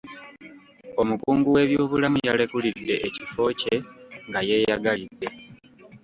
Omukungu 1.01 1.47
w'ebyobulamu 1.55 2.17
yalekulidde 2.27 2.95
ekifo 3.07 3.43
kye 3.59 3.75
nga 4.27 4.39
yeeyagalidde. 4.47 5.29